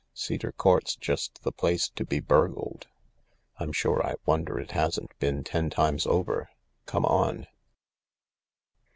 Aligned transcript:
Cedar 0.15 0.51
Court's 0.51 0.95
just 0.95 1.43
the 1.43 1.51
place 1.51 1.87
to 1.89 2.03
be 2.03 2.19
burgled. 2.19 2.87
I'm 3.57 3.71
sure 3.71 4.03
I 4.03 4.15
wonder 4.25 4.57
it 4.59 4.71
hasn't 4.71 5.15
been 5.19 5.43
ten 5.43 5.69
times 5.69 6.07
over. 6.07 6.49
Come 6.87 7.05
on." 7.05 7.45